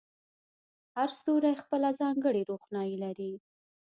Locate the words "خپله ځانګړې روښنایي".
1.61-2.95